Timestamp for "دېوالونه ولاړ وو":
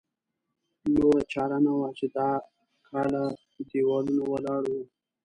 3.69-4.83